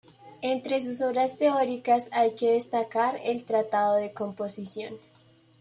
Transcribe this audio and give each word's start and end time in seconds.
Entre 0.41 0.81
sus 0.81 0.99
obras 1.01 1.37
teóricas 1.37 2.09
hay 2.11 2.31
que 2.33 2.53
destacar 2.53 3.19
el 3.23 3.45
Tratado 3.45 3.97
de 3.97 4.11
Composición. 4.13 4.95